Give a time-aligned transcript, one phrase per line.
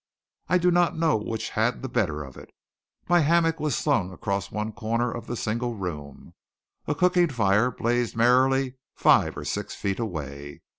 [0.49, 2.49] I do not know which had the better of it.
[3.07, 6.33] My hammock was slung across one corner of the single room.
[6.87, 10.63] A cooking fire blazed merrily five or six feet away.